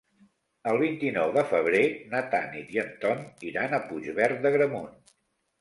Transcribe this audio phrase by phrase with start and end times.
[0.71, 1.83] El vint-i-nou de febrer
[2.15, 4.93] na Tanit i en Ton iran a Puigverd d'Agramunt.